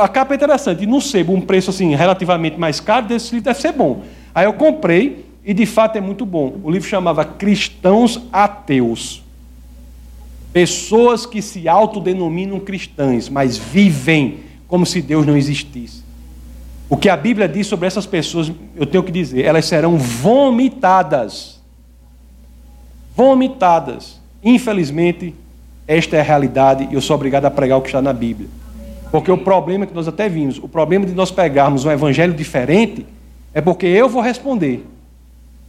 [0.00, 3.44] a capa é interessante, e no sebo, um preço assim relativamente mais caro, desse livro
[3.44, 4.02] deve ser bom.
[4.34, 6.56] Aí eu comprei, e de fato é muito bom.
[6.62, 9.22] O livro chamava Cristãos Ateus.
[10.52, 16.04] Pessoas que se autodenominam cristãs, mas vivem como se Deus não existisse.
[16.88, 21.56] O que a Bíblia diz sobre essas pessoas, eu tenho que dizer, elas serão vomitadas
[23.16, 24.20] vomitadas.
[24.44, 25.34] Infelizmente,
[25.86, 28.48] esta é a realidade e eu sou obrigado a pregar o que está na Bíblia.
[29.10, 33.06] Porque o problema que nós até vimos, o problema de nós pegarmos um evangelho diferente,
[33.54, 34.84] É porque eu vou responder.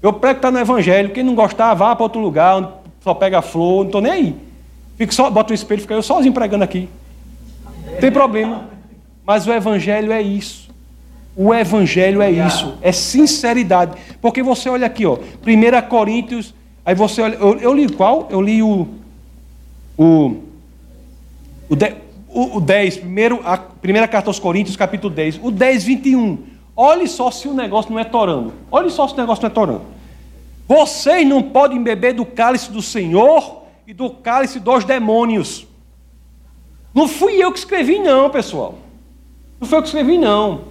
[0.02, 1.10] Eu prego que está no Evangelho.
[1.10, 4.36] Quem não gostar, vá para outro lugar, só pega flor, não estou nem aí.
[4.98, 6.90] Fico só, bota o espelho, fica eu sozinho pregando aqui.
[7.86, 8.66] Não tem problema.
[9.26, 10.70] Mas o Evangelho é isso.
[11.36, 12.78] O Evangelho é isso.
[12.82, 13.94] É sinceridade.
[14.22, 16.54] Porque você olha aqui, ó, 1 Coríntios,
[16.86, 17.36] aí você olha.
[17.36, 18.28] Eu, eu li qual?
[18.30, 18.88] Eu li o.
[19.98, 20.38] O,
[21.68, 21.96] o, de,
[22.30, 25.40] o, o 10, primeiro, a primeira carta aos Coríntios, capítulo 10.
[25.42, 26.38] O 10, 21.
[26.76, 28.54] Olhe só se o negócio não é torando.
[28.72, 29.82] Olhe só se o negócio não é torando.
[30.68, 35.66] Vocês não podem beber do cálice do Senhor e do cálice dos demônios.
[36.94, 38.76] Não fui eu que escrevi, não, pessoal.
[39.60, 40.62] Não foi eu que escrevi, não.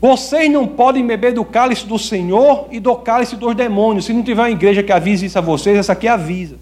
[0.00, 4.06] Vocês não podem beber do cálice do Senhor e do cálice dos demônios.
[4.06, 6.56] Se não tiver uma igreja que avise isso a vocês, essa aqui avisa.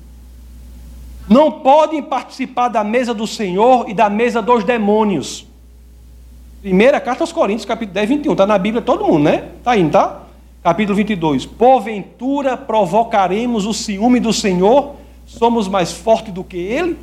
[1.29, 5.47] Não podem participar da mesa do Senhor e da mesa dos demônios.
[6.63, 8.33] Primeira carta aos Coríntios, capítulo 10, 21.
[8.33, 9.51] Está na Bíblia todo mundo, né?
[9.59, 10.23] Está indo, tá?
[10.63, 11.45] Capítulo 22.
[11.45, 14.97] Porventura provocaremos o ciúme do Senhor?
[15.27, 16.97] Somos mais fortes do que Ele?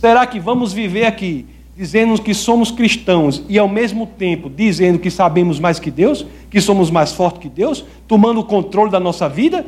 [0.00, 5.10] Será que vamos viver aqui dizendo que somos cristãos e ao mesmo tempo dizendo que
[5.10, 9.28] sabemos mais que Deus, que somos mais fortes que Deus, tomando o controle da nossa
[9.28, 9.66] vida?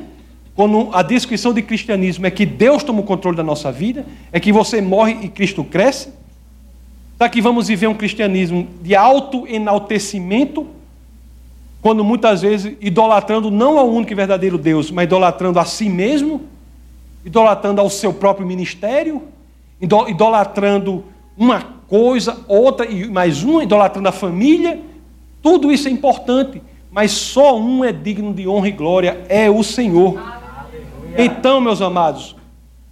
[0.57, 4.41] Quando a descrição de cristianismo é que Deus toma o controle da nossa vida, é
[4.41, 6.09] que você morre e Cristo cresce?
[7.19, 10.67] Será que vamos viver um cristianismo de auto-enaltecimento,
[11.83, 16.41] quando muitas vezes idolatrando não ao único e verdadeiro Deus, mas idolatrando a si mesmo,
[17.23, 19.23] idolatrando ao seu próprio ministério,
[20.09, 21.05] idolatrando
[21.37, 24.81] uma coisa, outra e mais uma, idolatrando a família?
[25.43, 29.63] Tudo isso é importante, mas só um é digno de honra e glória, é o
[29.63, 30.19] Senhor.
[31.19, 32.37] Então, meus amados,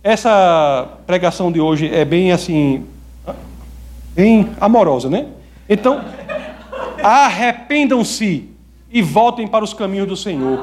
[0.03, 2.87] essa pregação de hoje é bem assim
[4.15, 5.27] bem amorosa, né?
[5.69, 6.01] Então,
[7.03, 8.49] arrependam-se
[8.91, 10.61] e voltem para os caminhos do Senhor.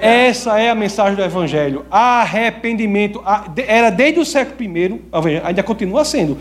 [0.00, 1.86] Essa é a mensagem do Evangelho.
[1.90, 3.22] Arrependimento.
[3.66, 5.00] Era desde o século I,
[5.42, 6.36] ainda continua sendo.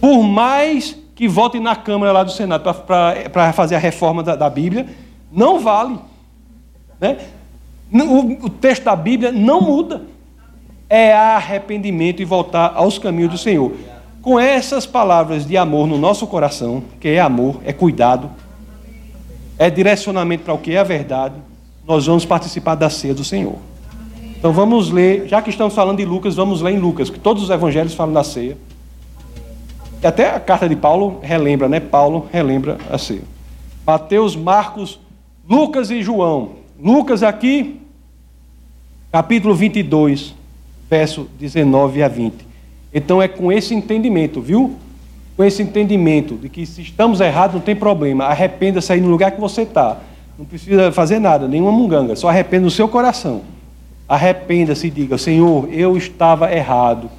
[0.00, 4.48] Por mais que votem na Câmara lá do Senado para fazer a reforma da, da,
[4.48, 4.86] Bíblia,
[5.30, 5.98] não vale.
[7.00, 7.18] Né?
[7.92, 10.02] O, texto da Bíblia não muda.
[10.88, 13.72] É arrependimento e voltar aos caminhos do Senhor.
[14.22, 18.30] Com essas palavras de amor no nosso coração, que é amor, é cuidado,
[19.58, 21.36] é direcionamento para o que é a verdade,
[21.86, 23.56] nós vamos participar da ceia do Senhor.
[24.36, 27.42] Então vamos ler, já que estamos falando de Lucas, vamos ler em Lucas, que todos
[27.42, 28.56] os evangelhos falam da ceia.
[30.02, 31.78] E até a carta de Paulo relembra, né?
[31.78, 33.22] Paulo relembra a ceia.
[33.86, 34.98] Mateus, Marcos,
[35.46, 36.52] Lucas e João.
[36.82, 37.79] Lucas aqui,
[39.12, 40.34] capítulo 22,
[40.88, 42.46] verso 19 a 20.
[42.94, 44.76] Então é com esse entendimento, viu?
[45.36, 48.24] Com esse entendimento de que se estamos errados não tem problema.
[48.24, 49.98] Arrependa-se aí no lugar que você está.
[50.38, 52.14] Não precisa fazer nada, nenhuma munganga.
[52.14, 53.42] Só arrependa no seu coração.
[54.08, 57.10] Arrependa-se e diga: Senhor, eu estava errado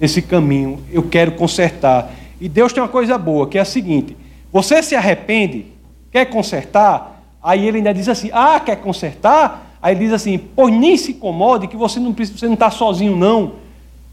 [0.00, 0.80] nesse caminho.
[0.92, 2.10] Eu quero consertar.
[2.40, 4.16] E Deus tem uma coisa boa, que é a seguinte:
[4.52, 5.66] você se arrepende,
[6.10, 9.71] quer consertar, aí ele ainda diz assim: Ah, quer consertar?
[9.82, 12.70] Aí ele diz assim: Pois nem se incomode, que você não precisa, você não está
[12.70, 13.60] sozinho, não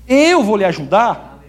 [0.09, 1.39] eu vou lhe ajudar.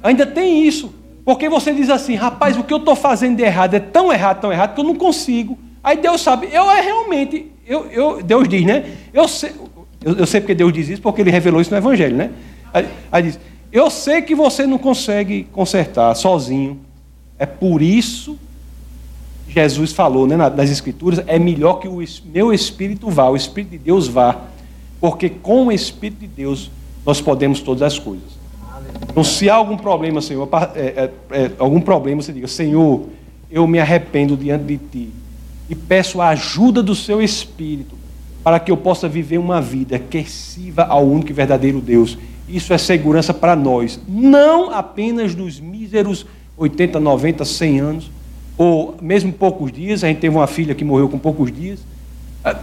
[0.00, 0.94] Ainda tem isso.
[1.24, 4.40] Porque você diz assim, rapaz, o que eu estou fazendo de errado é tão errado,
[4.40, 5.58] tão errado, que eu não consigo.
[5.82, 8.84] Aí Deus sabe, eu é realmente, eu, eu, Deus diz, né?
[9.12, 9.52] Eu sei,
[10.04, 12.30] eu, eu, sei porque Deus diz isso, porque Ele revelou isso no Evangelho, né?
[12.72, 13.40] Aí, aí diz,
[13.72, 16.80] eu sei que você não consegue consertar sozinho.
[17.36, 18.38] É por isso
[19.60, 23.78] Jesus falou né, nas Escrituras, é melhor que o meu Espírito vá, o Espírito de
[23.78, 24.36] Deus vá.
[25.00, 26.70] Porque com o Espírito de Deus
[27.04, 28.36] nós podemos todas as coisas.
[29.02, 33.06] Então, se há algum problema, Senhor, é, é, é, algum problema, você diga, Senhor,
[33.50, 35.10] eu me arrependo diante de Ti
[35.70, 37.96] e peço a ajuda do Seu Espírito
[38.44, 42.18] para que eu possa viver uma vida que sirva ao único e verdadeiro Deus.
[42.48, 46.26] Isso é segurança para nós, não apenas dos míseros
[46.56, 48.10] 80, 90, 100 anos,
[48.56, 50.02] ou mesmo poucos dias.
[50.04, 51.80] A gente teve uma filha que morreu com poucos dias.
[52.44, 52.56] Ah,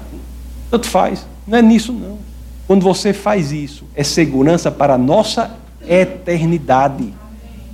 [0.69, 2.17] tanto faz, não é nisso não.
[2.65, 5.55] Quando você faz isso, é segurança para a nossa
[5.87, 7.13] eternidade.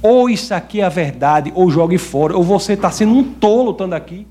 [0.02, 3.72] Ou isso aqui é a verdade, ou jogue fora, ou você está sendo um tolo
[3.72, 4.26] estando aqui.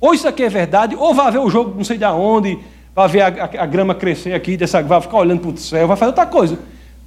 [0.00, 2.58] Ou isso aqui é verdade, ou vai ver o jogo não sei de onde,
[2.94, 5.88] vai ver a, a, a grama crescer aqui, dessa, vai ficar olhando para o céu,
[5.88, 6.58] vai fazer outra coisa.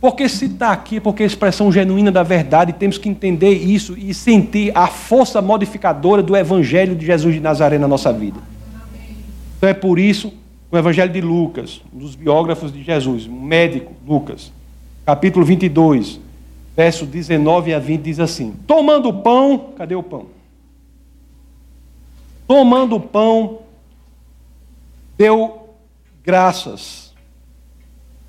[0.04, 3.54] Porque se está aqui, é porque é a expressão genuína da verdade, temos que entender
[3.54, 8.38] isso e sentir a força modificadora do Evangelho de Jesus de Nazaré na nossa vida.
[9.56, 10.34] Então é por isso
[10.70, 14.52] o Evangelho de Lucas, um dos biógrafos de Jesus, um médico, Lucas,
[15.06, 16.20] capítulo 22,
[16.76, 20.26] verso 19 a 20, diz assim: Tomando o pão, cadê o pão?
[22.46, 23.60] Tomando o pão,
[25.18, 25.70] deu
[26.26, 27.14] graças,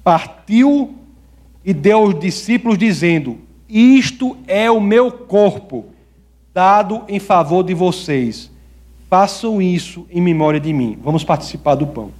[0.05, 1.01] partiu
[1.65, 3.39] e deu aos discípulos, dizendo:
[3.69, 5.87] Isto é o meu corpo,
[6.53, 8.51] dado em favor de vocês.
[9.09, 10.99] Façam isso em memória de mim.
[11.03, 12.11] Vamos participar do pão.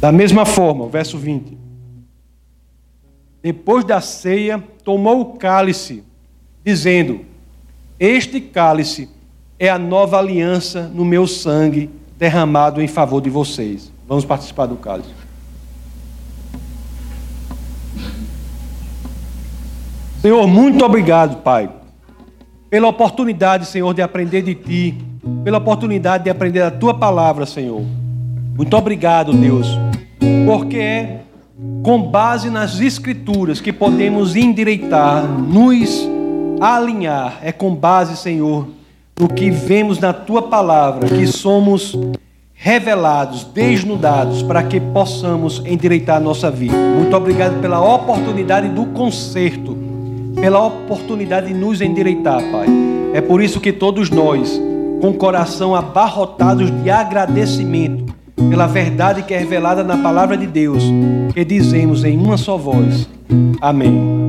[0.00, 1.58] Da mesma forma, verso 20.
[3.42, 6.04] Depois da ceia, tomou o cálice,
[6.64, 7.24] dizendo:
[7.98, 9.08] Este cálice
[9.58, 13.92] é a nova aliança no meu sangue derramado em favor de vocês.
[14.06, 15.10] Vamos participar do cálice.
[20.20, 21.70] Senhor, muito obrigado, Pai,
[22.68, 24.98] pela oportunidade, Senhor, de aprender de Ti,
[25.44, 27.82] pela oportunidade de aprender a Tua palavra, Senhor.
[28.56, 29.68] Muito obrigado, Deus,
[30.44, 31.20] porque é
[31.84, 36.08] com base nas Escrituras que podemos endireitar, nos
[36.60, 37.38] alinhar.
[37.40, 38.66] É com base, Senhor,
[39.18, 41.98] no que vemos na Tua palavra, que somos
[42.54, 46.76] revelados, desnudados, para que possamos endireitar a nossa vida.
[46.76, 49.76] Muito obrigado pela oportunidade do conserto,
[50.34, 52.66] pela oportunidade de nos endireitar, Pai.
[53.14, 54.60] É por isso que todos nós,
[55.00, 58.12] com coração abarrotados de agradecimento,
[58.50, 60.84] pela verdade que é revelada na palavra de Deus,
[61.34, 63.08] que dizemos em uma só voz:
[63.60, 64.28] Amém.